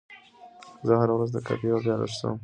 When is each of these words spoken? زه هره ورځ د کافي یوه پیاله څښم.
زه 0.85 0.93
هره 0.99 1.13
ورځ 1.15 1.29
د 1.33 1.37
کافي 1.47 1.65
یوه 1.69 1.81
پیاله 1.83 2.07
څښم. 2.15 2.35